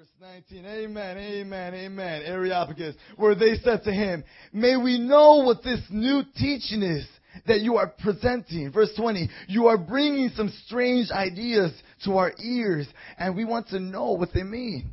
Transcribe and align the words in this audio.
Verse 0.00 0.08
19, 0.50 0.64
amen, 0.64 1.18
amen, 1.18 1.74
amen, 1.74 2.22
Areopagus, 2.24 2.96
where 3.16 3.34
they 3.34 3.56
said 3.62 3.84
to 3.84 3.92
him, 3.92 4.24
may 4.50 4.74
we 4.78 4.98
know 4.98 5.42
what 5.44 5.62
this 5.62 5.82
new 5.90 6.22
teaching 6.36 6.82
is 6.82 7.06
that 7.46 7.60
you 7.60 7.76
are 7.76 7.92
presenting. 8.02 8.72
Verse 8.72 8.90
20, 8.96 9.28
you 9.46 9.66
are 9.66 9.76
bringing 9.76 10.30
some 10.34 10.50
strange 10.64 11.10
ideas 11.10 11.70
to 12.06 12.16
our 12.16 12.32
ears, 12.42 12.88
and 13.18 13.36
we 13.36 13.44
want 13.44 13.68
to 13.68 13.78
know 13.78 14.12
what 14.12 14.30
they 14.32 14.42
mean. 14.42 14.92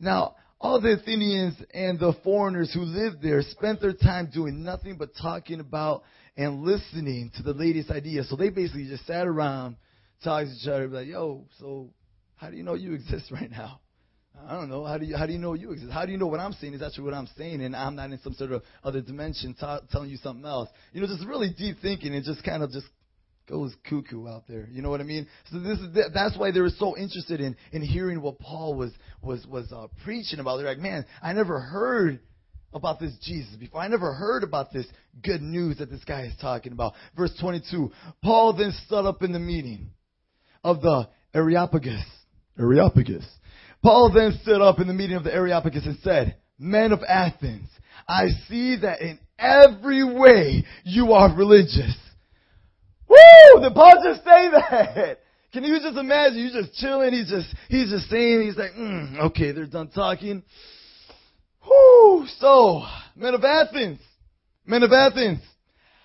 Now, 0.00 0.36
all 0.62 0.80
the 0.80 0.94
Athenians 0.94 1.62
and 1.74 2.00
the 2.00 2.14
foreigners 2.24 2.72
who 2.72 2.84
lived 2.84 3.20
there 3.20 3.42
spent 3.42 3.82
their 3.82 3.92
time 3.92 4.30
doing 4.32 4.64
nothing 4.64 4.96
but 4.96 5.10
talking 5.20 5.60
about 5.60 6.04
and 6.38 6.62
listening 6.62 7.32
to 7.36 7.42
the 7.42 7.52
latest 7.52 7.90
ideas. 7.90 8.30
So 8.30 8.36
they 8.36 8.48
basically 8.48 8.86
just 8.86 9.06
sat 9.06 9.26
around, 9.26 9.76
talking 10.24 10.48
to 10.48 10.54
each 10.54 10.68
other, 10.68 10.88
like, 10.88 11.06
yo, 11.06 11.44
so 11.60 11.90
how 12.36 12.48
do 12.48 12.56
you 12.56 12.62
know 12.62 12.72
you 12.72 12.94
exist 12.94 13.30
right 13.30 13.50
now? 13.50 13.80
I 14.48 14.54
don't 14.54 14.68
know. 14.68 14.84
How 14.84 14.98
do 14.98 15.06
you 15.06 15.16
how 15.16 15.26
do 15.26 15.32
you 15.32 15.38
know 15.38 15.54
you 15.54 15.72
exist? 15.72 15.92
How 15.92 16.04
do 16.04 16.12
you 16.12 16.18
know 16.18 16.26
what 16.26 16.40
I'm 16.40 16.52
saying 16.54 16.74
is 16.74 16.82
actually 16.82 17.04
what 17.04 17.14
I'm 17.14 17.28
saying, 17.36 17.62
and 17.62 17.74
I'm 17.74 17.96
not 17.96 18.10
in 18.10 18.18
some 18.20 18.34
sort 18.34 18.52
of 18.52 18.62
other 18.84 19.00
dimension 19.00 19.54
t- 19.58 19.78
telling 19.90 20.10
you 20.10 20.18
something 20.18 20.44
else? 20.44 20.68
You 20.92 21.00
know, 21.00 21.06
just 21.06 21.26
really 21.26 21.52
deep 21.56 21.78
thinking. 21.80 22.12
It 22.12 22.24
just 22.24 22.44
kind 22.44 22.62
of 22.62 22.70
just 22.70 22.86
goes 23.48 23.74
cuckoo 23.88 24.28
out 24.28 24.44
there. 24.48 24.68
You 24.70 24.82
know 24.82 24.90
what 24.90 25.00
I 25.00 25.04
mean? 25.04 25.26
So 25.50 25.58
this 25.58 25.78
is 25.78 25.96
that's 26.12 26.36
why 26.36 26.50
they 26.50 26.60
were 26.60 26.70
so 26.70 26.96
interested 26.96 27.40
in 27.40 27.56
in 27.72 27.82
hearing 27.82 28.20
what 28.20 28.38
Paul 28.38 28.74
was 28.74 28.92
was 29.22 29.46
was 29.46 29.72
uh, 29.72 29.86
preaching 30.04 30.38
about. 30.38 30.58
They're 30.58 30.66
like, 30.66 30.78
man, 30.78 31.06
I 31.22 31.32
never 31.32 31.60
heard 31.60 32.20
about 32.72 33.00
this 33.00 33.16
Jesus 33.22 33.56
before. 33.56 33.80
I 33.80 33.88
never 33.88 34.12
heard 34.12 34.42
about 34.42 34.72
this 34.72 34.86
good 35.24 35.40
news 35.40 35.78
that 35.78 35.90
this 35.90 36.04
guy 36.04 36.22
is 36.22 36.34
talking 36.40 36.72
about. 36.72 36.92
Verse 37.16 37.32
22. 37.40 37.90
Paul 38.22 38.52
then 38.52 38.72
stood 38.86 39.06
up 39.06 39.22
in 39.22 39.32
the 39.32 39.38
meeting 39.38 39.90
of 40.62 40.82
the 40.82 41.08
Areopagus. 41.34 42.04
Areopagus. 42.58 43.24
Paul 43.82 44.12
then 44.12 44.38
stood 44.42 44.60
up 44.60 44.80
in 44.80 44.88
the 44.88 44.94
meeting 44.94 45.16
of 45.16 45.24
the 45.24 45.34
Areopagus 45.34 45.86
and 45.86 45.98
said, 46.02 46.36
Men 46.58 46.92
of 46.92 47.00
Athens, 47.06 47.68
I 48.08 48.28
see 48.48 48.76
that 48.82 49.00
in 49.00 49.18
every 49.38 50.04
way 50.04 50.64
you 50.84 51.12
are 51.12 51.34
religious. 51.34 51.96
Woo! 53.08 53.60
Did 53.60 53.74
Paul 53.74 54.02
just 54.02 54.24
say 54.24 54.50
that? 54.50 55.18
Can 55.52 55.64
you 55.64 55.78
just 55.80 55.96
imagine? 55.96 56.38
You 56.38 56.62
just 56.62 56.74
chilling. 56.74 57.12
He's 57.12 57.30
just 57.30 57.48
he's 57.68 57.90
just 57.90 58.10
saying. 58.10 58.42
He's 58.42 58.56
like, 58.56 58.72
mm, 58.72 59.18
okay, 59.30 59.52
they're 59.52 59.66
done 59.66 59.88
talking. 59.88 60.42
Whoo! 61.66 62.26
So, 62.38 62.82
men 63.14 63.34
of 63.34 63.44
Athens, 63.44 64.00
men 64.66 64.82
of 64.82 64.92
Athens, 64.92 65.40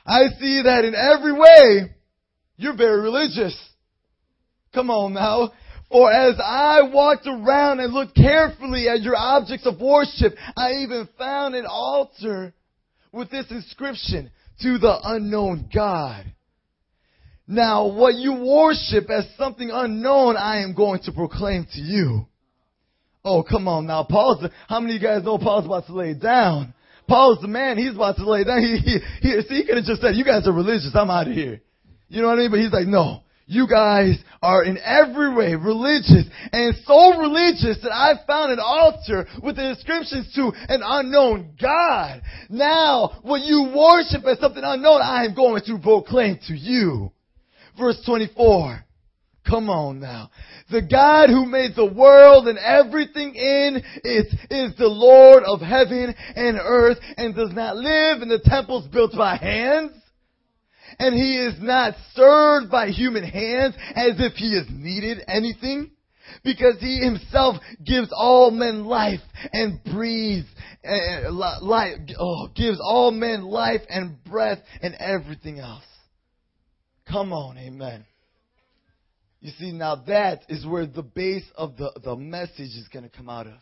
I 0.06 0.28
see 0.39 0.61
that 0.63 0.85
in 0.85 0.95
every 0.95 1.33
way 1.33 1.94
you're 2.57 2.78
very 2.78 3.01
religious. 3.01 3.57
Come 4.73 4.90
on 4.90 5.13
now. 5.13 5.51
For 5.91 6.12
as 6.12 6.35
I 6.41 6.84
walked 6.94 7.28
around 7.28 7.81
and 7.81 7.94
looked 7.94 8.16
carefully 8.16 8.88
at 8.88 9.02
your 9.02 9.16
objects 9.18 9.66
of 9.66 9.79
worship, 9.81 10.34
I 10.56 10.84
even 10.84 11.09
found 11.18 11.53
an 11.56 11.66
altar 11.68 12.53
with 13.12 13.29
this 13.29 13.46
inscription, 13.52 14.31
to 14.62 14.78
the 14.78 14.97
unknown 15.03 15.69
God. 15.74 16.25
Now, 17.47 17.88
what 17.88 18.16
you 18.16 18.34
worship 18.34 19.09
as 19.09 19.28
something 19.38 19.69
unknown, 19.72 20.38
I 20.38 20.62
am 20.62 20.74
going 20.74 21.02
to 21.03 21.12
proclaim 21.12 21.68
to 21.74 21.81
you. 21.81 22.25
Oh, 23.25 23.44
come 23.44 23.68
on 23.68 23.85
now. 23.85 24.06
Paul's, 24.09 24.46
how 24.69 24.79
many 24.79 24.96
of 24.96 25.02
you 25.02 25.08
guys 25.08 25.23
know 25.23 25.38
Paul's 25.38 25.66
about 25.66 25.88
to 25.88 25.94
lay 25.94 26.13
down? 26.13 26.73
Paul's 27.08 27.41
the 27.41 27.47
man. 27.47 27.78
He's 27.78 27.96
about 27.96 28.16
to 28.18 28.29
lay 28.29 28.46
down. 28.46 28.62
He, 28.62 28.78
he, 28.78 29.00
he, 29.22 29.41
see, 29.41 29.56
he 29.56 29.66
could 29.66 29.78
have 29.78 29.85
just 29.85 30.02
said, 30.02 30.16
you 30.16 30.23
guys 30.23 30.47
are 30.47 30.53
religious. 30.53 30.91
I'm 30.94 31.09
out 31.09 31.28
of 31.28 31.34
here. 31.34 31.62
You 32.08 32.22
know 32.22 32.29
what 32.29 32.40
I 32.40 32.41
mean? 32.44 32.52
But 32.52 32.59
he's 32.62 32.72
like, 32.72 32.88
no. 32.88 33.23
You 33.51 33.67
guys 33.67 34.17
are 34.41 34.63
in 34.63 34.78
every 34.78 35.35
way 35.35 35.56
religious 35.56 36.23
and 36.53 36.73
so 36.85 37.19
religious 37.19 37.84
that 37.84 37.91
I 37.91 38.13
found 38.25 38.53
an 38.53 38.59
altar 38.63 39.28
with 39.44 39.57
the 39.57 39.72
inscriptions 39.72 40.31
to 40.35 40.53
an 40.69 40.79
unknown 40.81 41.57
God. 41.61 42.22
Now, 42.50 43.19
what 43.23 43.41
you 43.41 43.73
worship 43.75 44.25
as 44.25 44.40
something 44.40 44.63
unknown, 44.63 45.01
I 45.01 45.25
am 45.25 45.35
going 45.35 45.61
to 45.66 45.78
proclaim 45.79 46.40
to 46.47 46.53
you. 46.53 47.11
Verse 47.78 48.01
24. 48.06 48.85
Come 49.45 49.69
on 49.69 50.00
now. 50.00 50.29
The 50.72 50.84
God 50.84 51.28
who 51.28 51.45
made 51.45 51.72
the 51.75 51.94
world 51.94 52.47
and 52.47 52.57
everything 52.57 53.35
in 53.35 53.84
it 54.06 54.28
is 54.50 54.78
the 54.78 54.88
Lord 54.88 55.44
of 55.44 55.59
heaven 55.59 56.16
and 56.38 56.57
earth 56.57 57.00
and 57.17 57.35
does 57.35 57.51
not 57.51 57.75
live 57.75 58.22
in 58.22 58.29
the 58.29 58.40
temples 58.45 58.88
built 58.88 59.11
by 59.11 59.35
hands 59.35 60.00
and 61.00 61.16
he 61.16 61.38
is 61.38 61.56
not 61.59 61.96
served 62.13 62.72
by 62.72 62.90
human 62.90 63.24
hands 63.24 63.75
as 63.96 64.19
if 64.19 64.34
he 64.34 64.56
has 64.56 64.66
needed 64.69 65.19
anything 65.28 65.91
because 66.44 66.79
he 66.79 67.00
himself 67.00 67.57
gives 67.85 68.09
all 68.12 68.52
men 68.52 68.85
life 68.85 69.19
and 69.52 69.84
breathes 69.84 70.47
uh, 70.84 71.31
life, 71.31 71.97
oh, 72.19 72.47
gives 72.56 72.79
all 72.81 73.12
men 73.12 73.44
life 73.44 73.81
and 73.90 74.24
breath 74.24 74.59
and 74.81 74.96
everything 74.96 75.59
else. 75.59 75.84
Come 77.09 77.34
on, 77.34 77.58
amen. 77.58 78.06
You 79.41 79.52
see, 79.59 79.72
now 79.72 79.96
that 80.08 80.44
is 80.50 80.66
where 80.66 80.85
the 80.85 81.03
base 81.03 81.46
of 81.56 81.75
the, 81.75 81.91
the 82.03 82.16
message 82.16 82.75
is 82.78 82.88
going 82.94 83.03
to 83.03 83.16
come 83.16 83.28
out 83.28 83.47
of. 83.47 83.53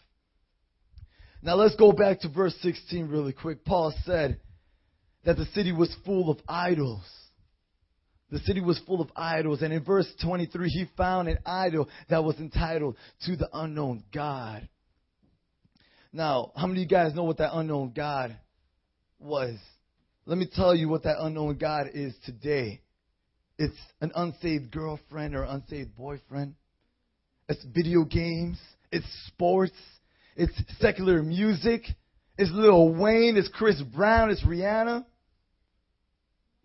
Now 1.41 1.56
let's 1.56 1.75
go 1.75 1.94
back 1.94 2.19
to 2.22 2.29
verse 2.29 2.53
16 2.61 3.07
really 3.07 3.31
quick. 3.31 3.63
Paul 3.63 3.94
said 4.06 4.40
that 5.25 5.38
the 5.38 5.46
city 5.53 5.72
was 5.72 5.94
full 6.06 6.30
of 6.30 6.40
idols. 6.47 7.03
The 8.31 8.40
city 8.40 8.62
was 8.62 8.80
full 8.85 9.02
of 9.02 9.09
idols. 9.16 9.62
And 9.62 9.74
in 9.74 9.84
verse 9.84 10.07
23, 10.24 10.69
he 10.69 10.85
found 10.96 11.28
an 11.28 11.40
idol 11.46 11.90
that 12.09 12.24
was 12.24 12.38
entitled 12.38 12.96
to 13.25 13.35
the 13.35 13.50
unknown 13.52 14.03
God. 14.13 14.68
Now, 16.13 16.52
how 16.56 16.68
many 16.68 16.81
of 16.81 16.84
you 16.84 16.97
guys 16.97 17.13
know 17.16 17.24
what 17.24 17.38
that 17.38 17.56
unknown 17.56 17.94
God 17.96 18.38
was? 19.19 19.56
Let 20.25 20.38
me 20.38 20.47
tell 20.52 20.75
you 20.75 20.90
what 20.90 21.03
that 21.03 21.18
unknown 21.19 21.58
God 21.58 21.88
is 21.94 22.13
today. 22.25 22.81
It's 23.58 23.78
an 24.00 24.12
unsaved 24.16 24.72
girlfriend 24.72 25.35
or 25.35 25.44
unsaved 25.44 25.96
boyfriend. 25.96 26.56
It's 27.47 27.63
video 27.66 28.03
games. 28.06 28.59
It's 28.91 29.06
sports. 29.28 29.75
It's 30.35 30.53
secular 30.79 31.22
music. 31.22 31.81
It's 32.39 32.51
Lil 32.53 32.94
Wayne. 32.94 33.35
It's 33.35 33.50
Chris 33.50 33.81
Brown. 33.81 34.29
It's 34.29 34.44
Rihanna. 34.44 35.03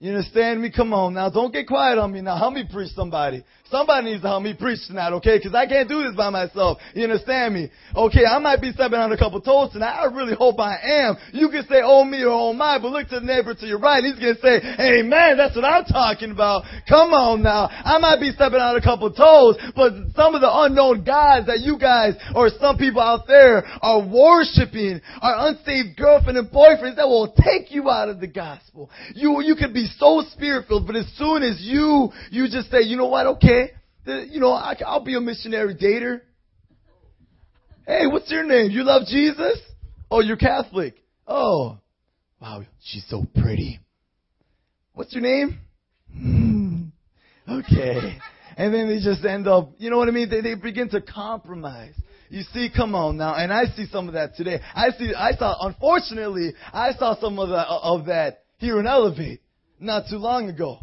You 0.00 0.10
understand 0.10 0.60
me? 0.60 0.72
Come 0.74 0.92
on 0.92 1.14
now. 1.14 1.30
Don't 1.30 1.52
get 1.52 1.68
quiet 1.68 1.98
on 1.98 2.12
me 2.12 2.20
now. 2.20 2.36
Help 2.36 2.52
me 2.52 2.64
preach 2.70 2.90
somebody. 2.92 3.44
Somebody 3.70 4.10
needs 4.10 4.22
to 4.22 4.28
help 4.28 4.42
me 4.42 4.52
preach 4.52 4.80
tonight, 4.86 5.12
okay? 5.14 5.38
Because 5.38 5.54
I 5.54 5.66
can't 5.66 5.88
do 5.88 6.02
this 6.02 6.14
by 6.14 6.30
myself. 6.30 6.78
You 6.94 7.04
understand 7.04 7.54
me? 7.54 7.70
Okay, 7.96 8.26
I 8.26 8.38
might 8.38 8.60
be 8.60 8.72
stepping 8.72 8.98
on 8.98 9.10
a 9.12 9.16
couple 9.16 9.40
toes 9.40 9.72
tonight. 9.72 9.94
I 9.94 10.04
really 10.12 10.34
hope 10.34 10.58
I 10.58 10.76
am. 11.06 11.16
You 11.32 11.48
can 11.48 11.62
say, 11.66 11.80
oh 11.82 12.04
me 12.04 12.22
or 12.22 12.30
oh 12.34 12.52
my, 12.52 12.78
but 12.78 12.90
look 12.90 13.08
to 13.08 13.20
the 13.20 13.26
neighbor 13.26 13.54
to 13.54 13.66
your 13.66 13.78
right. 13.78 14.02
He's 14.02 14.18
to 14.18 14.34
say, 14.42 14.60
amen. 14.78 15.38
That's 15.38 15.56
what 15.56 15.64
I'm 15.64 15.84
talking 15.84 16.32
about. 16.32 16.64
Come 16.88 17.14
on 17.14 17.42
now. 17.42 17.70
I 17.70 17.98
might 17.98 18.20
be 18.20 18.30
stepping 18.32 18.60
on 18.60 18.76
a 18.76 18.82
couple 18.82 19.10
toes, 19.14 19.56
but 19.74 19.94
some 20.14 20.34
of 20.34 20.42
the 20.42 20.50
unknown 20.50 21.02
gods 21.02 21.46
that 21.46 21.60
you 21.62 21.78
guys 21.78 22.14
or 22.34 22.50
some 22.60 22.76
people 22.78 23.00
out 23.00 23.26
there 23.26 23.64
are 23.80 24.02
worshiping 24.02 25.00
are 25.22 25.48
unsaved 25.48 25.96
girlfriend 25.96 26.36
and 26.36 26.50
boyfriends 26.50 26.96
that 26.96 27.06
will 27.06 27.32
take 27.32 27.70
you 27.70 27.88
out 27.88 28.08
of 28.08 28.20
the 28.20 28.28
gospel. 28.28 28.90
You, 29.14 29.40
you 29.40 29.56
could 29.56 29.72
be 29.72 29.83
so 29.98 30.22
spirit 30.32 30.66
filled, 30.68 30.86
but 30.86 30.96
as 30.96 31.06
soon 31.16 31.42
as 31.42 31.60
you, 31.60 32.10
you 32.30 32.48
just 32.48 32.70
say, 32.70 32.82
you 32.82 32.96
know 32.96 33.06
what, 33.06 33.26
okay, 33.26 33.72
you 34.06 34.40
know, 34.40 34.52
I, 34.52 34.76
I'll 34.86 35.04
be 35.04 35.16
a 35.16 35.20
missionary 35.20 35.74
dater. 35.74 36.20
Hey, 37.86 38.06
what's 38.06 38.30
your 38.30 38.44
name? 38.44 38.70
You 38.70 38.82
love 38.82 39.06
Jesus? 39.06 39.58
Oh, 40.10 40.20
you're 40.20 40.36
Catholic. 40.36 40.94
Oh, 41.26 41.78
wow, 42.40 42.62
she's 42.82 43.04
so 43.08 43.26
pretty. 43.40 43.80
What's 44.94 45.12
your 45.12 45.22
name? 45.22 45.58
Hmm. 46.12 46.82
Okay. 47.48 48.18
And 48.56 48.72
then 48.72 48.88
they 48.88 49.00
just 49.00 49.24
end 49.24 49.48
up, 49.48 49.72
you 49.78 49.90
know 49.90 49.98
what 49.98 50.08
I 50.08 50.12
mean? 50.12 50.30
They, 50.30 50.40
they 50.40 50.54
begin 50.54 50.88
to 50.90 51.00
compromise. 51.00 51.94
You 52.30 52.42
see, 52.52 52.70
come 52.74 52.94
on 52.94 53.16
now, 53.16 53.34
and 53.34 53.52
I 53.52 53.64
see 53.76 53.86
some 53.92 54.08
of 54.08 54.14
that 54.14 54.34
today. 54.36 54.60
I 54.74 54.90
see, 54.90 55.12
I 55.16 55.32
saw, 55.32 55.66
unfortunately, 55.66 56.54
I 56.72 56.92
saw 56.92 57.18
some 57.20 57.38
of 57.38 57.50
that, 57.50 57.66
of 57.68 58.06
that 58.06 58.44
here 58.58 58.80
in 58.80 58.86
Elevate 58.86 59.40
not 59.78 60.04
too 60.10 60.16
long 60.16 60.48
ago. 60.48 60.78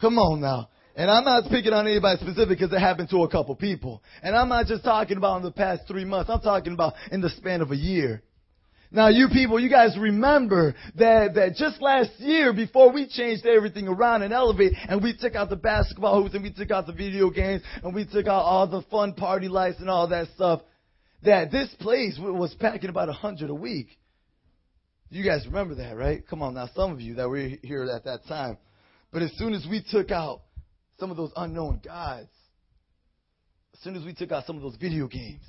Come 0.00 0.18
on 0.18 0.40
now. 0.40 0.68
And 0.94 1.10
I'm 1.10 1.24
not 1.24 1.44
speaking 1.44 1.72
on 1.72 1.86
anybody 1.86 2.18
specific 2.20 2.58
because 2.58 2.72
it 2.72 2.80
happened 2.80 3.10
to 3.10 3.22
a 3.22 3.28
couple 3.28 3.54
people. 3.54 4.02
And 4.22 4.34
I'm 4.34 4.48
not 4.48 4.66
just 4.66 4.82
talking 4.82 5.16
about 5.16 5.36
in 5.36 5.42
the 5.44 5.52
past 5.52 5.82
three 5.86 6.04
months. 6.04 6.28
I'm 6.28 6.40
talking 6.40 6.72
about 6.72 6.94
in 7.12 7.20
the 7.20 7.30
span 7.30 7.60
of 7.60 7.70
a 7.70 7.76
year. 7.76 8.22
Now 8.90 9.08
you 9.08 9.28
people, 9.28 9.60
you 9.60 9.68
guys 9.68 9.96
remember 9.98 10.74
that, 10.96 11.34
that 11.34 11.54
just 11.56 11.82
last 11.82 12.10
year 12.18 12.54
before 12.54 12.90
we 12.90 13.06
changed 13.06 13.44
everything 13.44 13.86
around 13.86 14.22
and 14.22 14.32
elevate 14.32 14.72
and 14.88 15.02
we 15.02 15.14
took 15.16 15.34
out 15.34 15.50
the 15.50 15.56
basketball 15.56 16.22
hoops 16.22 16.34
and 16.34 16.42
we 16.42 16.52
took 16.52 16.70
out 16.70 16.86
the 16.86 16.92
video 16.92 17.28
games 17.28 17.62
and 17.82 17.94
we 17.94 18.06
took 18.06 18.26
out 18.26 18.42
all 18.42 18.66
the 18.66 18.82
fun 18.90 19.12
party 19.12 19.46
lights 19.46 19.78
and 19.80 19.90
all 19.90 20.08
that 20.08 20.28
stuff, 20.34 20.62
that 21.22 21.50
this 21.50 21.68
place 21.80 22.18
was 22.18 22.54
packing 22.58 22.88
about 22.88 23.10
a 23.10 23.12
hundred 23.12 23.50
a 23.50 23.54
week. 23.54 23.88
You 25.10 25.24
guys 25.24 25.46
remember 25.46 25.76
that, 25.76 25.96
right? 25.96 26.22
Come 26.28 26.42
on 26.42 26.54
now, 26.54 26.68
some 26.74 26.92
of 26.92 27.00
you 27.00 27.14
that 27.14 27.28
were 27.28 27.48
here 27.62 27.84
at 27.84 28.04
that 28.04 28.26
time. 28.26 28.58
But 29.10 29.22
as 29.22 29.32
soon 29.36 29.54
as 29.54 29.66
we 29.68 29.82
took 29.90 30.10
out 30.10 30.42
some 31.00 31.10
of 31.10 31.16
those 31.16 31.32
unknown 31.34 31.80
gods, 31.82 32.28
as 33.72 33.80
soon 33.80 33.96
as 33.96 34.04
we 34.04 34.12
took 34.12 34.32
out 34.32 34.44
some 34.44 34.56
of 34.56 34.62
those 34.62 34.76
video 34.76 35.06
games, 35.06 35.44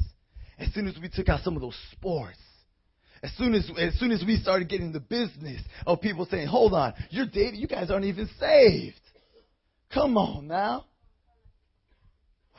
as 0.57 0.73
soon 0.73 0.87
as 0.87 0.95
we 1.01 1.09
took 1.09 1.27
out 1.27 1.41
some 1.41 1.55
of 1.55 1.61
those 1.61 1.77
sports, 1.91 2.37
as 3.21 3.31
soon 3.37 3.53
as 3.53 3.69
as 3.77 3.99
soon 3.99 4.11
as 4.11 4.23
we 4.25 4.37
started 4.37 4.69
getting 4.69 4.93
the 4.93 4.99
business 5.01 5.61
of 5.85 5.99
people 5.99 6.25
saying, 6.25 6.47
"Hold 6.47 6.73
on, 6.73 6.93
you're 7.09 7.25
dating, 7.25 7.59
you 7.59 7.67
guys 7.67 7.91
aren't 7.91 8.05
even 8.05 8.29
saved." 8.39 9.01
Come 9.93 10.17
on 10.17 10.47
now. 10.47 10.85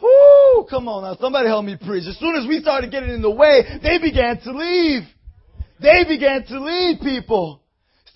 Whoo! 0.03 0.67
Come 0.69 0.89
on 0.89 1.03
now. 1.03 1.15
Somebody 1.21 1.49
help 1.49 1.65
me 1.65 1.77
preach. 1.77 2.07
As 2.07 2.19
soon 2.19 2.35
as 2.37 2.47
we 2.47 2.61
started 2.61 2.91
getting 2.91 3.11
in 3.11 3.23
the 3.23 3.31
way, 3.31 3.63
they 3.83 3.99
began 3.99 4.41
to 4.41 4.53
leave. 4.53 5.03
They 5.81 6.05
began 6.07 6.45
to 6.47 6.61
lead 6.61 7.01
people. 7.01 7.63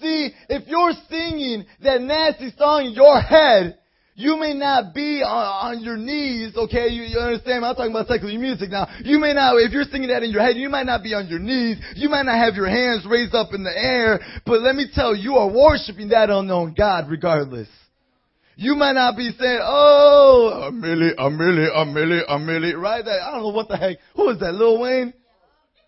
See, 0.01 0.31
if 0.49 0.69
you're 0.69 0.93
singing 1.09 1.65
that 1.83 2.01
nasty 2.01 2.53
song 2.59 2.87
in 2.87 2.93
your 2.93 3.21
head, 3.21 3.79
you 4.17 4.37
may 4.37 4.55
not 4.55 4.95
be 4.95 5.23
on, 5.23 5.77
on 5.77 5.83
your 5.83 5.97
knees, 5.97 6.57
okay? 6.57 6.89
You, 6.89 7.03
you 7.03 7.19
understand? 7.19 7.65
I'm 7.65 7.75
talking 7.75 7.91
about 7.91 8.07
secular 8.07 8.39
music 8.39 8.71
now. 8.71 8.87
You 9.03 9.19
may 9.19 9.33
not, 9.33 9.57
if 9.57 9.73
you're 9.73 9.85
singing 9.91 10.09
that 10.09 10.23
in 10.23 10.31
your 10.31 10.43
head, 10.43 10.57
you 10.57 10.69
might 10.69 10.87
not 10.87 11.03
be 11.03 11.15
on 11.15 11.27
your 11.27 11.41
knees. 11.41 11.79
You 11.97 12.09
might 12.09 12.23
not 12.23 12.39
have 12.39 12.55
your 12.55 12.69
hands 12.69 13.07
raised 13.09 13.35
up 13.35 13.49
in 13.53 13.65
the 13.65 13.75
air. 13.75 14.21
But 14.47 14.61
let 14.61 14.77
me 14.77 14.87
tell 14.95 15.17
you, 15.17 15.33
you 15.33 15.35
are 15.37 15.51
worshiping 15.51 16.11
that 16.11 16.31
unknown 16.31 16.75
God 16.79 17.11
regardless. 17.11 17.69
You 18.57 18.77
might 18.77 18.93
not 18.93 19.17
be 19.17 19.31
saying, 19.37 19.61
oh, 19.63 20.69
a 20.69 20.71
milli, 20.71 21.11
a 21.19 21.29
milli, 21.29 21.67
a 21.75 21.85
milli, 21.85 22.21
a 22.29 22.39
milli, 22.39 22.81
right? 22.81 23.05
That, 23.05 23.21
I 23.21 23.33
don't 23.33 23.43
know 23.43 23.49
what 23.49 23.67
the 23.67 23.77
heck. 23.77 23.97
Who 24.15 24.31
is 24.31 24.39
that, 24.39 24.55
Lil 24.55 24.81
Wayne? 24.81 25.13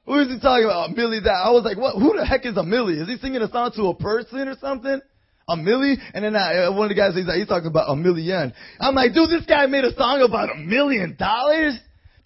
Who 0.06 0.20
is 0.20 0.28
he 0.28 0.38
talking 0.38 0.64
about? 0.64 0.90
A 0.90 0.94
milli 0.94 1.22
that? 1.24 1.42
I 1.44 1.50
was 1.50 1.64
like, 1.64 1.76
what, 1.76 1.94
who 1.98 2.16
the 2.16 2.24
heck 2.24 2.46
is 2.46 2.56
a 2.56 2.62
Millie? 2.62 2.94
Is 2.94 3.08
he 3.08 3.16
singing 3.16 3.42
a 3.42 3.50
song 3.50 3.72
to 3.74 3.88
a 3.88 3.94
person 3.94 4.46
or 4.46 4.54
something? 4.60 5.00
A 5.48 5.56
Millie? 5.56 5.96
And 6.14 6.24
then 6.24 6.36
I, 6.36 6.66
uh, 6.66 6.72
one 6.72 6.86
of 6.86 6.88
the 6.90 6.94
guys, 6.94 7.14
he's 7.14 7.26
like, 7.26 7.38
he's 7.38 7.48
talking 7.48 7.68
about 7.68 7.90
a 7.90 7.96
million. 7.96 8.54
I'm 8.78 8.94
like, 8.94 9.14
dude, 9.14 9.30
this 9.30 9.44
guy 9.46 9.66
made 9.66 9.84
a 9.84 9.94
song 9.94 10.22
about 10.22 10.54
a 10.54 10.58
million 10.58 11.16
dollars? 11.18 11.78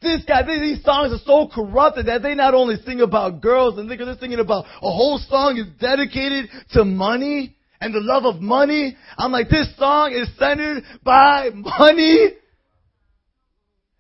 This 0.03 0.23
guy, 0.25 0.45
these 0.45 0.83
songs 0.85 1.13
are 1.13 1.25
so 1.25 1.49
corrupted 1.53 2.07
that 2.07 2.23
they 2.23 2.35
not 2.35 2.55
only 2.55 2.77
sing 2.87 3.01
about 3.01 3.41
girls 3.41 3.79
and 3.79 3.91
they're 3.91 4.17
singing 4.19 4.41
about 4.41 4.65
a 4.65 4.91
whole 4.91 5.19
song 5.29 5.59
is 5.59 5.67
dedicated 5.79 6.49
to 6.73 6.85
money 6.85 7.57
and 7.81 7.95
the 7.95 8.01
love 8.01 8.25
of 8.25 8.41
money. 8.43 8.97
I'm 9.19 9.33
like, 9.33 9.49
this 9.49 9.75
song 9.77 10.13
is 10.13 10.29
centered 10.39 10.85
by 11.03 11.51
money. 11.55 12.33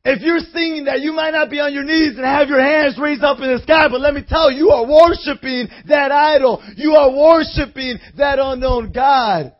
If 0.02 0.22
you're 0.22 0.40
singing 0.52 0.84
that, 0.84 1.00
you 1.00 1.12
might 1.12 1.32
not 1.32 1.50
be 1.50 1.60
on 1.60 1.74
your 1.74 1.84
knees 1.84 2.16
and 2.16 2.24
have 2.24 2.48
your 2.48 2.60
hands 2.60 2.98
raised 2.98 3.22
up 3.22 3.38
in 3.38 3.52
the 3.52 3.60
sky, 3.62 3.86
but 3.90 4.00
let 4.00 4.14
me 4.14 4.22
tell 4.26 4.50
you, 4.50 4.58
you 4.58 4.70
are 4.70 4.86
worshiping 4.86 5.68
that 5.88 6.10
idol. 6.10 6.62
You 6.76 6.92
are 6.94 7.10
worshiping 7.10 7.98
that 8.16 8.38
unknown 8.38 8.92
God. 8.92 9.54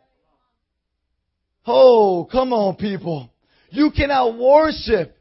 Oh, 1.67 2.27
come 2.33 2.55
on 2.55 2.77
people. 2.77 3.31
You 3.69 3.91
cannot 3.95 4.39
worship. 4.39 5.15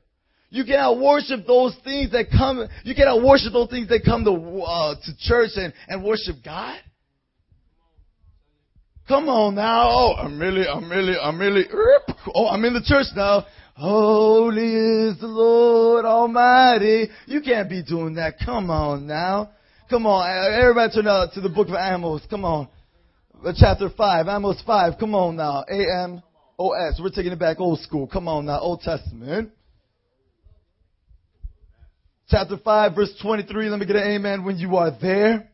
You 0.49 0.63
cannot 0.63 0.99
worship 0.99 1.45
those 1.45 1.75
things 1.83 2.11
that 2.11 2.27
come, 2.31 2.65
you 2.83 2.95
cannot 2.95 3.21
worship 3.21 3.51
those 3.51 3.69
things 3.69 3.89
that 3.89 4.01
come 4.05 4.23
to, 4.23 4.31
uh, 4.31 4.95
to 4.95 5.17
church 5.19 5.51
and, 5.55 5.73
and 5.89 6.03
worship 6.03 6.37
God. 6.43 6.79
Come 9.07 9.27
on 9.27 9.55
now. 9.55 9.89
Oh, 9.89 10.13
I'm 10.17 10.39
really, 10.39 10.67
I'm 10.67 10.89
really, 10.89 11.15
I'm 11.19 11.39
really, 11.39 11.65
oh, 12.33 12.47
I'm 12.47 12.63
in 12.63 12.73
the 12.73 12.83
church 12.85 13.07
now. 13.15 13.45
Holy 13.79 15.07
is 15.07 15.19
the 15.21 15.27
Lord 15.27 16.03
Almighty. 16.03 17.07
You 17.27 17.39
can't 17.39 17.69
be 17.69 17.81
doing 17.81 18.15
that. 18.15 18.35
Come 18.43 18.69
on 18.69 19.07
now. 19.07 19.51
Come 19.89 20.05
on. 20.05 20.27
Everybody 20.61 20.93
turn 20.93 21.07
out 21.07 21.31
to 21.35 21.41
the 21.41 21.47
book 21.47 21.69
of 21.69 21.75
Amos. 21.75 22.21
Come 22.29 22.43
on. 22.43 22.67
Uh, 23.41 23.53
chapter 23.55 23.89
5. 23.89 24.27
Amos 24.27 24.61
5. 24.67 24.99
Come 24.99 25.15
on 25.15 25.37
now. 25.37 25.63
A-M-O-S. 25.69 26.99
We're 27.01 27.09
taking 27.09 27.31
it 27.31 27.39
back 27.39 27.61
old 27.61 27.79
school. 27.79 28.05
Come 28.05 28.27
on 28.27 28.47
now. 28.47 28.59
Old 28.59 28.81
Testament. 28.81 29.51
Chapter 32.27 32.57
5 32.57 32.95
verse 32.95 33.17
23. 33.21 33.69
Let 33.69 33.79
me 33.79 33.85
get 33.85 33.95
an 33.95 34.11
amen 34.11 34.43
when 34.43 34.57
you 34.57 34.75
are 34.75 34.91
there. 35.01 35.49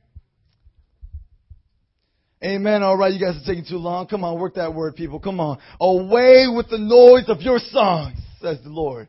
Amen. 2.46 2.84
All 2.84 2.96
right, 2.96 3.12
you 3.12 3.20
guys 3.20 3.42
are 3.42 3.46
taking 3.46 3.66
too 3.66 3.78
long. 3.78 4.06
Come 4.06 4.24
on, 4.24 4.40
work 4.40 4.54
that 4.54 4.72
word, 4.72 4.96
people. 4.96 5.20
Come 5.20 5.40
on. 5.40 5.58
Away 5.82 6.46
with 6.48 6.70
the 6.70 6.78
noise 6.78 7.28
of 7.28 7.42
your 7.42 7.58
songs, 7.58 8.20
says 8.40 8.60
the 8.64 8.70
Lord. 8.70 9.08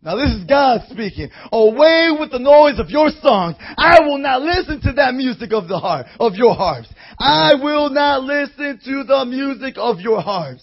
Now 0.00 0.16
this 0.16 0.30
is 0.30 0.44
God 0.44 0.80
speaking. 0.88 1.28
Away 1.52 2.08
with 2.18 2.30
the 2.30 2.38
noise 2.38 2.78
of 2.78 2.88
your 2.88 3.10
songs. 3.20 3.56
I 3.76 4.00
will 4.00 4.16
not 4.16 4.40
listen 4.40 4.80
to 4.80 4.92
that 4.94 5.14
music 5.14 5.52
of 5.52 5.68
the 5.68 5.78
harp, 5.78 6.06
of 6.18 6.34
your 6.36 6.54
harps. 6.54 6.88
I 7.18 7.52
will 7.62 7.90
not 7.90 8.22
listen 8.22 8.80
to 8.82 9.04
the 9.04 9.26
music 9.26 9.74
of 9.76 10.00
your 10.00 10.22
harps. 10.22 10.62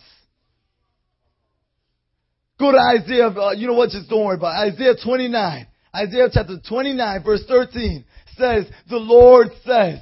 Go 2.59 2.71
to 2.71 2.79
Isaiah, 2.79 3.27
uh, 3.27 3.51
you 3.51 3.67
know 3.67 3.73
what, 3.73 3.89
just 3.91 4.09
don't 4.09 4.25
worry 4.25 4.37
about 4.37 4.67
it. 4.67 4.73
Isaiah 4.73 4.95
29. 5.03 5.67
Isaiah 5.95 6.29
chapter 6.31 6.57
29 6.67 7.23
verse 7.23 7.43
13 7.47 8.05
says, 8.37 8.65
the 8.89 8.97
Lord 8.97 9.49
says, 9.65 9.99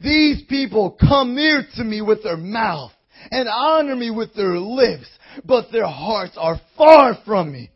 these 0.00 0.42
people 0.48 0.96
come 1.00 1.34
near 1.34 1.64
to 1.76 1.84
me 1.84 2.00
with 2.00 2.22
their 2.22 2.36
mouth 2.36 2.92
and 3.30 3.48
honor 3.48 3.96
me 3.96 4.10
with 4.10 4.34
their 4.34 4.58
lips, 4.58 5.08
but 5.44 5.72
their 5.72 5.86
hearts 5.88 6.36
are 6.36 6.60
far 6.76 7.18
from 7.26 7.52
me. 7.52 7.70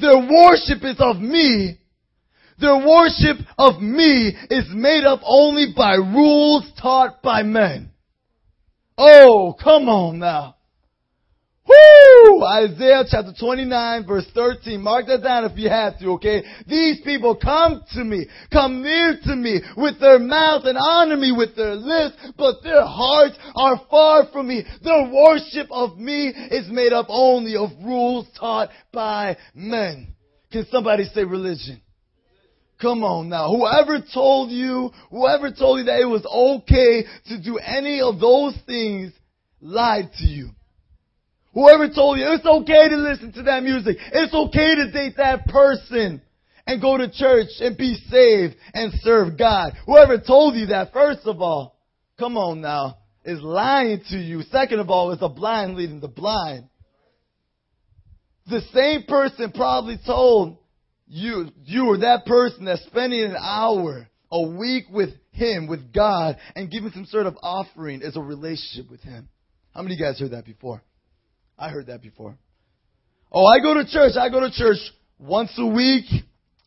Their 0.00 0.18
worship 0.18 0.84
is 0.84 0.96
of 0.98 1.16
me. 1.16 1.78
Their 2.60 2.76
worship 2.76 3.38
of 3.58 3.80
me 3.80 4.36
is 4.50 4.66
made 4.72 5.04
up 5.04 5.20
only 5.24 5.72
by 5.74 5.94
rules 5.94 6.70
taught 6.80 7.22
by 7.22 7.42
men. 7.42 7.90
Oh, 8.98 9.56
come 9.62 9.88
on 9.88 10.18
now. 10.18 10.56
Isaiah 12.50 13.04
chapter 13.08 13.32
29 13.38 14.06
verse 14.06 14.26
13. 14.34 14.80
Mark 14.82 15.06
that 15.06 15.22
down 15.22 15.44
if 15.44 15.56
you 15.56 15.68
have 15.68 15.98
to, 16.00 16.12
okay? 16.12 16.42
These 16.66 17.00
people 17.02 17.36
come 17.36 17.82
to 17.94 18.02
me, 18.04 18.26
come 18.52 18.82
near 18.82 19.18
to 19.24 19.36
me 19.36 19.60
with 19.76 20.00
their 20.00 20.18
mouth 20.18 20.64
and 20.64 20.76
honor 20.76 21.16
me 21.16 21.32
with 21.36 21.54
their 21.54 21.74
lips, 21.74 22.16
but 22.36 22.56
their 22.64 22.84
hearts 22.84 23.38
are 23.54 23.80
far 23.88 24.26
from 24.32 24.48
me. 24.48 24.64
Their 24.82 25.12
worship 25.12 25.68
of 25.70 25.96
me 25.98 26.28
is 26.28 26.68
made 26.70 26.92
up 26.92 27.06
only 27.08 27.56
of 27.56 27.70
rules 27.84 28.26
taught 28.38 28.70
by 28.92 29.36
men. 29.54 30.14
Can 30.50 30.66
somebody 30.72 31.04
say 31.04 31.22
religion? 31.22 31.80
Come 32.80 33.04
on 33.04 33.28
now. 33.28 33.54
Whoever 33.54 34.02
told 34.12 34.50
you, 34.50 34.90
whoever 35.10 35.52
told 35.52 35.80
you 35.80 35.84
that 35.84 36.00
it 36.00 36.06
was 36.06 36.24
okay 36.26 37.04
to 37.26 37.42
do 37.42 37.58
any 37.58 38.00
of 38.00 38.18
those 38.18 38.58
things 38.66 39.12
lied 39.60 40.10
to 40.18 40.24
you. 40.24 40.50
Whoever 41.52 41.88
told 41.88 42.18
you 42.18 42.26
it's 42.28 42.46
okay 42.46 42.88
to 42.88 42.96
listen 42.96 43.32
to 43.32 43.42
that 43.44 43.62
music, 43.62 43.96
it's 44.12 44.34
okay 44.34 44.76
to 44.76 44.90
date 44.92 45.14
that 45.16 45.46
person 45.46 46.22
and 46.66 46.80
go 46.80 46.96
to 46.96 47.10
church 47.10 47.48
and 47.60 47.76
be 47.76 47.96
saved 48.08 48.54
and 48.72 48.92
serve 49.00 49.36
God. 49.36 49.72
Whoever 49.86 50.18
told 50.18 50.54
you 50.54 50.66
that, 50.66 50.92
first 50.92 51.22
of 51.24 51.40
all, 51.40 51.76
come 52.18 52.36
on 52.36 52.60
now, 52.60 52.98
is 53.24 53.40
lying 53.40 54.00
to 54.10 54.16
you. 54.16 54.42
Second 54.42 54.78
of 54.78 54.90
all, 54.90 55.10
is 55.10 55.18
a 55.20 55.28
blind 55.28 55.76
leading 55.76 56.00
the 56.00 56.08
blind. 56.08 56.68
The 58.46 58.60
same 58.72 59.02
person 59.04 59.52
probably 59.52 59.98
told 60.06 60.58
you, 61.08 61.48
you 61.64 61.86
or 61.86 61.98
that 61.98 62.24
person 62.26 62.64
that's 62.64 62.84
spending 62.84 63.24
an 63.24 63.36
hour 63.36 64.08
a 64.30 64.42
week 64.42 64.84
with 64.90 65.10
him, 65.32 65.66
with 65.66 65.92
God, 65.92 66.36
and 66.54 66.70
giving 66.70 66.92
some 66.92 67.06
sort 67.06 67.26
of 67.26 67.36
offering 67.42 68.02
is 68.02 68.16
a 68.16 68.20
relationship 68.20 68.88
with 68.90 69.00
him. 69.00 69.28
How 69.74 69.82
many 69.82 69.94
of 69.94 70.00
you 70.00 70.06
guys 70.06 70.20
heard 70.20 70.32
that 70.32 70.44
before? 70.44 70.82
I 71.60 71.68
heard 71.68 71.86
that 71.88 72.00
before. 72.00 72.36
Oh, 73.30 73.44
I 73.44 73.60
go 73.60 73.74
to 73.74 73.84
church. 73.86 74.12
I 74.18 74.30
go 74.30 74.40
to 74.40 74.50
church 74.50 74.78
once 75.18 75.52
a 75.58 75.66
week 75.66 76.06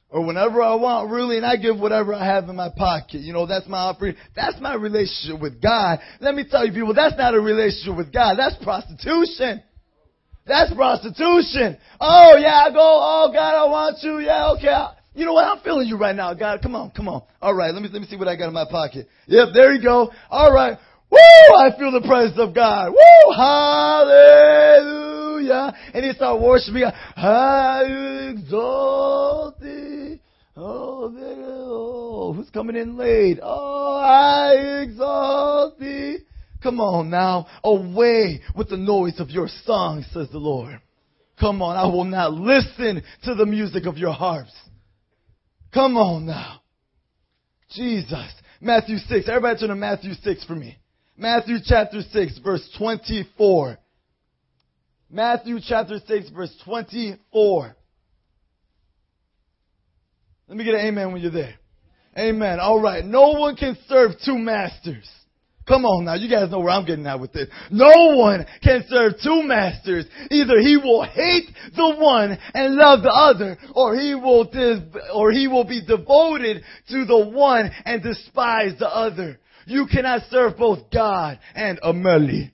or 0.09 0.23
whenever 0.23 0.61
I 0.61 0.75
want, 0.75 1.09
really, 1.09 1.37
and 1.37 1.45
I 1.45 1.57
give 1.57 1.79
whatever 1.79 2.13
I 2.13 2.23
have 2.23 2.47
in 2.47 2.55
my 2.55 2.69
pocket. 2.69 3.21
You 3.21 3.33
know, 3.33 3.47
that's 3.47 3.67
my 3.67 3.79
offering. 3.79 4.15
That's 4.35 4.61
my 4.61 4.75
relationship 4.75 5.41
with 5.41 5.59
God. 5.59 5.99
Let 6.21 6.35
me 6.35 6.45
tell 6.47 6.63
you 6.65 6.71
people, 6.71 6.93
that's 6.93 7.17
not 7.17 7.33
a 7.33 7.41
relationship 7.41 7.97
with 7.97 8.13
God. 8.13 8.35
That's 8.37 8.55
prostitution. 8.63 9.63
That's 10.45 10.71
prostitution. 10.75 11.77
Oh 11.99 12.37
yeah, 12.37 12.65
I 12.67 12.69
go, 12.69 12.77
oh 12.79 13.31
God, 13.33 13.55
I 13.55 13.65
want 13.65 13.97
you. 14.03 14.19
Yeah, 14.19 14.51
okay. 14.51 14.99
You 15.15 15.25
know 15.25 15.33
what? 15.33 15.45
I'm 15.45 15.63
feeling 15.63 15.87
you 15.87 15.97
right 15.97 16.15
now, 16.15 16.33
God. 16.33 16.61
Come 16.61 16.75
on, 16.75 16.91
come 16.91 17.07
on. 17.07 17.23
All 17.41 17.53
right, 17.55 17.73
let 17.73 17.81
me 17.81 17.89
let 17.91 18.01
me 18.01 18.07
see 18.07 18.17
what 18.17 18.27
I 18.27 18.35
got 18.35 18.47
in 18.47 18.53
my 18.53 18.65
pocket. 18.69 19.07
Yep, 19.27 19.49
there 19.53 19.73
you 19.73 19.81
go. 19.81 20.11
All 20.29 20.53
right. 20.53 20.77
Woo! 21.13 21.55
I 21.55 21.69
feel 21.77 21.91
the 21.91 22.01
presence 22.07 22.39
of 22.39 22.55
God. 22.55 22.91
Woo! 22.91 23.33
Hallelujah! 24.05 24.93
And 25.93 26.05
he 26.05 26.13
start 26.13 26.41
worshiping. 26.41 26.85
I 27.15 28.31
exalt 28.31 29.59
thee. 29.59 30.19
Oh, 30.55 31.13
oh, 31.15 32.33
who's 32.33 32.49
coming 32.49 32.75
in 32.75 32.97
late? 32.97 33.39
Oh, 33.41 33.97
I 33.97 34.83
exalt 34.83 35.79
thee. 35.79 36.17
Come 36.61 36.79
on 36.79 37.09
now, 37.09 37.47
away 37.63 38.41
with 38.55 38.69
the 38.69 38.77
noise 38.77 39.19
of 39.19 39.29
your 39.29 39.49
song, 39.65 40.05
says 40.13 40.29
the 40.31 40.37
Lord. 40.37 40.79
Come 41.39 41.61
on, 41.61 41.75
I 41.75 41.85
will 41.93 42.05
not 42.05 42.33
listen 42.33 43.03
to 43.23 43.35
the 43.35 43.45
music 43.45 43.85
of 43.85 43.97
your 43.97 44.13
harps. 44.13 44.53
Come 45.73 45.97
on 45.97 46.25
now. 46.25 46.61
Jesus. 47.71 48.31
Matthew 48.61 48.97
6. 48.97 49.27
Everybody 49.27 49.59
turn 49.59 49.69
to 49.69 49.75
Matthew 49.75 50.13
6 50.13 50.45
for 50.45 50.55
me. 50.55 50.77
Matthew 51.17 51.57
chapter 51.63 52.01
6 52.01 52.39
verse 52.39 52.67
24. 52.77 53.77
Matthew 55.09 55.59
chapter 55.65 55.99
6 56.05 56.29
verse 56.29 56.55
24. 56.65 57.75
Let 60.47 60.57
me 60.57 60.63
get 60.63 60.73
an 60.75 60.81
amen 60.81 61.11
when 61.11 61.21
you're 61.21 61.31
there. 61.31 61.55
Amen. 62.17 62.59
All 62.59 62.81
right. 62.81 63.03
No 63.03 63.31
one 63.31 63.55
can 63.55 63.77
serve 63.87 64.11
two 64.23 64.37
masters. 64.37 65.09
Come 65.65 65.85
on 65.85 66.03
now, 66.03 66.15
you 66.15 66.29
guys 66.29 66.51
know 66.51 66.59
where 66.59 66.71
I'm 66.71 66.85
getting 66.85 67.07
at 67.07 67.21
with 67.21 67.31
this. 67.31 67.47
No 67.71 68.17
one 68.17 68.45
can 68.61 68.83
serve 68.89 69.13
two 69.23 69.43
masters. 69.43 70.05
Either 70.29 70.59
he 70.59 70.75
will 70.75 71.03
hate 71.03 71.47
the 71.73 71.95
one 71.97 72.37
and 72.53 72.75
love 72.75 73.01
the 73.01 73.09
other, 73.09 73.57
or 73.73 73.95
he 73.95 74.13
will 74.13 74.43
dis- 74.43 75.01
or 75.13 75.31
he 75.31 75.47
will 75.47 75.63
be 75.63 75.79
devoted 75.85 76.63
to 76.89 77.05
the 77.05 77.29
one 77.29 77.71
and 77.85 78.03
despise 78.03 78.77
the 78.77 78.89
other. 78.89 79.39
You 79.65 79.87
cannot 79.91 80.21
serve 80.29 80.57
both 80.57 80.91
God 80.91 81.39
and 81.55 81.79
Amelie. 81.83 82.53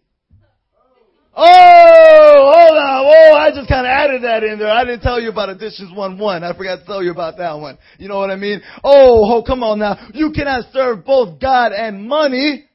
Oh, 1.42 2.52
hold 2.54 2.78
on. 2.78 3.06
Whoa, 3.06 3.38
I 3.38 3.50
just 3.56 3.70
kind 3.70 3.86
of 3.86 3.92
added 3.92 4.24
that 4.24 4.44
in 4.44 4.60
there. 4.60 4.70
I 4.70 4.84
didn't 4.84 5.02
tell 5.02 5.22
you 5.22 5.30
about 5.30 5.50
Additions 5.50 5.92
1-1. 5.92 6.44
I 6.44 6.58
forgot 6.58 6.80
to 6.80 6.86
tell 6.86 7.04
you 7.04 7.12
about 7.12 7.38
that 7.38 7.54
one. 7.54 7.78
You 7.98 8.10
know 8.10 8.18
what 8.18 8.30
I 8.30 8.36
mean? 8.36 8.62
Oh, 8.84 9.38
oh, 9.38 9.44
come 9.46 9.64
on 9.64 9.80
now. 9.80 10.10
You 10.14 10.32
cannot 10.32 10.66
serve 10.74 11.06
both 11.06 11.40
God 11.40 11.72
and 11.72 12.08
money. 12.08 12.66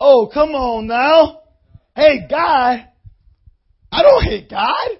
Oh, 0.00 0.28
come 0.32 0.50
on 0.50 0.88
now. 0.88 1.42
Hey, 1.94 2.26
God. 2.28 2.88
I 3.92 4.02
don't 4.02 4.24
hate 4.24 4.50
God. 4.50 4.98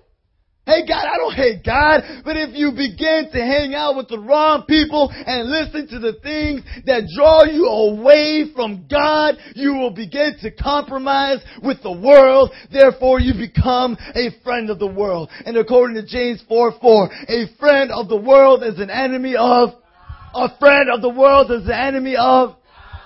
Hey 0.64 0.86
God, 0.86 1.04
I 1.12 1.16
don't 1.16 1.34
hate 1.34 1.64
God, 1.64 2.22
but 2.24 2.36
if 2.36 2.54
you 2.54 2.70
begin 2.70 3.30
to 3.32 3.40
hang 3.40 3.74
out 3.74 3.96
with 3.96 4.06
the 4.06 4.18
wrong 4.20 4.62
people 4.68 5.10
and 5.12 5.50
listen 5.50 5.88
to 5.88 5.98
the 5.98 6.20
things 6.22 6.62
that 6.86 7.02
draw 7.16 7.42
you 7.42 7.66
away 7.66 8.44
from 8.54 8.86
God, 8.88 9.34
you 9.56 9.74
will 9.74 9.90
begin 9.90 10.36
to 10.40 10.52
compromise 10.52 11.38
with 11.64 11.82
the 11.82 11.90
world. 11.90 12.52
Therefore, 12.72 13.18
you 13.18 13.34
become 13.34 13.98
a 14.14 14.30
friend 14.44 14.70
of 14.70 14.78
the 14.78 14.86
world. 14.86 15.30
And 15.44 15.56
according 15.56 15.96
to 15.96 16.06
James 16.06 16.44
4 16.46 16.74
4, 16.80 17.10
a 17.26 17.56
friend 17.58 17.90
of 17.90 18.08
the 18.08 18.20
world 18.20 18.62
is 18.62 18.78
an 18.78 18.88
enemy 18.88 19.34
of, 19.34 19.70
a 20.32 20.56
friend 20.60 20.90
of 20.94 21.02
the 21.02 21.10
world 21.10 21.50
is 21.50 21.64
an 21.64 21.72
enemy 21.72 22.14
of 22.16 22.54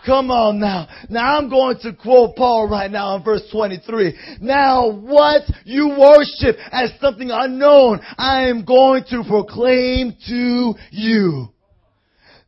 Come 0.07 0.31
on 0.31 0.61
now. 0.61 0.87
Now 1.11 1.37
I'm 1.37 1.51
going 1.51 1.79
to 1.83 1.93
quote 1.93 2.37
Paul 2.37 2.69
right 2.69 2.91
now 2.91 3.17
in 3.17 3.25
verse 3.25 3.43
23. 3.51 4.39
Now 4.41 4.89
what 4.89 5.43
you 5.65 5.89
worship 5.89 6.57
as 6.71 6.93
something 7.01 7.31
unknown, 7.33 8.01
I 8.17 8.49
am 8.49 8.65
going 8.65 9.03
to 9.11 9.25
proclaim 9.29 10.15
to 10.29 10.75
you. 10.93 11.49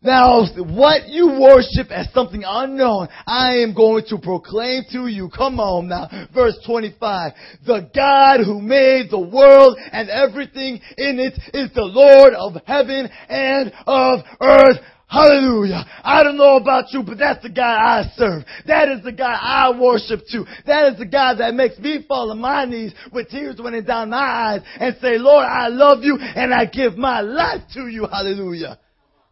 Now, 0.00 0.46
what 0.56 1.08
you 1.08 1.40
worship 1.40 1.90
as 1.90 2.06
something 2.12 2.44
unknown, 2.46 3.08
I 3.26 3.56
am 3.56 3.74
going 3.74 4.04
to 4.10 4.18
proclaim 4.18 4.84
to 4.92 5.08
you. 5.08 5.28
Come 5.36 5.58
on 5.58 5.88
now. 5.88 6.08
Verse 6.32 6.56
25. 6.64 7.32
The 7.66 7.90
God 7.92 8.44
who 8.44 8.60
made 8.60 9.10
the 9.10 9.18
world 9.18 9.76
and 9.90 10.08
everything 10.08 10.80
in 10.96 11.18
it 11.18 11.34
is 11.52 11.72
the 11.74 11.82
Lord 11.82 12.32
of 12.34 12.62
heaven 12.64 13.10
and 13.28 13.72
of 13.88 14.20
earth. 14.40 14.78
Hallelujah. 15.08 15.86
I 16.04 16.22
don't 16.22 16.36
know 16.36 16.56
about 16.56 16.92
you, 16.92 17.02
but 17.02 17.16
that's 17.16 17.42
the 17.42 17.48
God 17.48 17.64
I 17.64 18.02
serve. 18.14 18.42
That 18.66 18.90
is 18.90 19.02
the 19.02 19.12
God 19.12 19.38
I 19.40 19.72
worship 19.78 20.20
to. 20.32 20.44
That 20.66 20.92
is 20.92 20.98
the 20.98 21.06
God 21.06 21.38
that 21.38 21.54
makes 21.54 21.78
me 21.78 22.04
fall 22.06 22.30
on 22.30 22.38
my 22.38 22.66
knees 22.66 22.92
with 23.10 23.30
tears 23.30 23.56
running 23.58 23.84
down 23.84 24.10
my 24.10 24.18
eyes 24.18 24.60
and 24.78 24.96
say, 25.00 25.16
Lord, 25.16 25.46
I 25.46 25.68
love 25.68 26.00
you 26.02 26.18
and 26.20 26.52
I 26.52 26.66
give 26.66 26.98
my 26.98 27.22
life 27.22 27.62
to 27.72 27.88
you. 27.88 28.06
Hallelujah. 28.06 28.78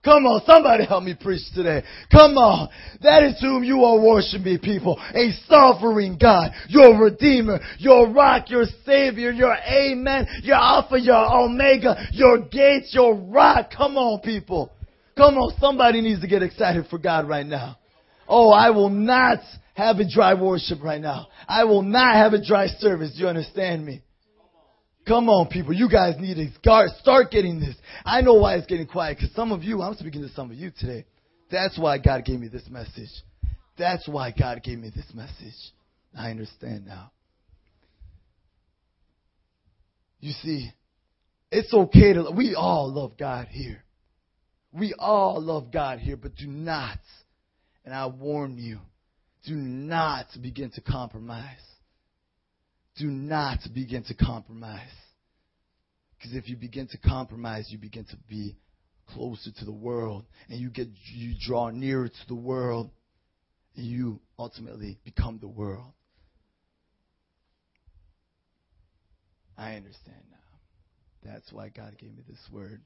Come 0.02 0.24
on, 0.24 0.40
somebody 0.46 0.86
help 0.86 1.02
me 1.02 1.14
preach 1.20 1.42
today. 1.52 1.82
Come 2.10 2.38
on. 2.38 2.68
That 3.02 3.24
is 3.24 3.40
whom 3.40 3.62
you 3.62 3.82
are 3.84 4.00
worshiping, 4.00 4.60
people. 4.60 4.98
A 5.12 5.32
sovereign 5.46 6.16
God, 6.16 6.52
your 6.68 6.96
Redeemer, 6.96 7.58
your 7.78 8.08
rock, 8.10 8.48
your 8.48 8.64
Savior, 8.86 9.30
your 9.30 9.54
Amen, 9.54 10.26
your 10.42 10.56
Alpha, 10.56 10.98
your 10.98 11.16
Omega, 11.16 11.96
your 12.12 12.38
gates, 12.38 12.94
your 12.94 13.14
rock. 13.14 13.72
Come 13.76 13.96
on, 13.96 14.20
people. 14.20 14.72
Come 15.16 15.36
on, 15.36 15.54
somebody 15.58 16.02
needs 16.02 16.20
to 16.20 16.26
get 16.26 16.42
excited 16.42 16.86
for 16.90 16.98
God 16.98 17.26
right 17.26 17.46
now. 17.46 17.78
Oh, 18.28 18.50
I 18.50 18.70
will 18.70 18.90
not 18.90 19.38
have 19.74 19.96
a 19.96 20.08
dry 20.08 20.34
worship 20.34 20.82
right 20.82 21.00
now. 21.00 21.28
I 21.48 21.64
will 21.64 21.82
not 21.82 22.16
have 22.16 22.32
a 22.32 22.44
dry 22.44 22.66
service. 22.66 23.14
Do 23.14 23.22
you 23.22 23.28
understand 23.28 23.84
me? 23.86 24.02
Come 25.06 25.28
on, 25.28 25.48
people. 25.48 25.72
You 25.72 25.88
guys 25.88 26.16
need 26.18 26.34
to 26.34 26.88
start 26.98 27.30
getting 27.30 27.60
this. 27.60 27.76
I 28.04 28.20
know 28.20 28.34
why 28.34 28.56
it's 28.56 28.66
getting 28.66 28.88
quiet 28.88 29.18
because 29.18 29.34
some 29.34 29.52
of 29.52 29.62
you, 29.62 29.80
I'm 29.80 29.94
speaking 29.94 30.22
to 30.22 30.28
some 30.30 30.50
of 30.50 30.56
you 30.56 30.72
today. 30.76 31.06
That's 31.50 31.78
why 31.78 31.98
God 31.98 32.24
gave 32.24 32.40
me 32.40 32.48
this 32.48 32.68
message. 32.68 33.10
That's 33.78 34.08
why 34.08 34.32
God 34.36 34.62
gave 34.64 34.78
me 34.78 34.90
this 34.94 35.06
message. 35.14 35.54
I 36.16 36.30
understand 36.30 36.86
now. 36.86 37.12
You 40.18 40.32
see, 40.32 40.70
it's 41.52 41.72
okay 41.72 42.14
to, 42.14 42.32
we 42.36 42.54
all 42.56 42.92
love 42.92 43.12
God 43.16 43.46
here. 43.48 43.84
We 44.72 44.94
all 44.98 45.40
love 45.40 45.72
God 45.72 46.00
here, 46.00 46.16
but 46.16 46.36
do 46.36 46.46
not, 46.46 46.98
and 47.84 47.94
I 47.94 48.06
warn 48.06 48.58
you, 48.58 48.80
do 49.46 49.54
not 49.54 50.26
begin 50.42 50.70
to 50.72 50.80
compromise. 50.80 51.60
Do 52.96 53.06
not 53.06 53.58
begin 53.74 54.02
to 54.04 54.14
compromise. 54.14 54.80
Because 56.16 56.34
if 56.34 56.48
you 56.48 56.56
begin 56.56 56.88
to 56.88 56.98
compromise, 56.98 57.68
you 57.70 57.78
begin 57.78 58.04
to 58.06 58.16
be 58.28 58.56
closer 59.08 59.50
to 59.58 59.64
the 59.64 59.72
world 59.72 60.24
and 60.48 60.58
you 60.58 60.70
get 60.70 60.88
you 61.14 61.34
draw 61.40 61.70
nearer 61.70 62.08
to 62.08 62.28
the 62.28 62.34
world 62.34 62.90
and 63.76 63.86
you 63.86 64.20
ultimately 64.38 64.98
become 65.04 65.38
the 65.40 65.48
world. 65.48 65.92
I 69.56 69.76
understand 69.76 70.22
now. 70.30 71.30
That's 71.30 71.52
why 71.52 71.68
God 71.68 71.96
gave 71.98 72.14
me 72.14 72.22
this 72.28 72.38
word. 72.50 72.82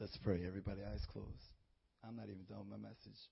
Let's 0.00 0.16
pray. 0.16 0.40
Everybody, 0.46 0.80
eyes 0.80 1.04
closed. 1.04 1.52
I'm 2.02 2.16
not 2.16 2.30
even 2.30 2.44
done 2.48 2.60
with 2.60 2.80
my 2.80 2.88
message. 2.88 3.28